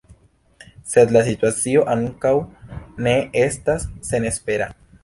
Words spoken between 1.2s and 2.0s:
situacio